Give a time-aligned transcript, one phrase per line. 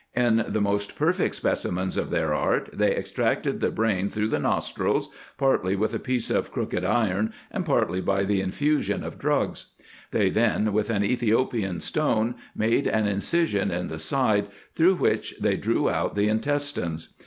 [0.15, 5.09] In the most perfect specimens of their art, they extracted the brain through the nostrils,
[5.37, 9.73] partly with a piece of crooked iron, and partly by the infusion of drugs.
[10.09, 15.55] They then, with an Ethiopian stone, made an incision in the side, through which they
[15.55, 17.13] drew out the intestines.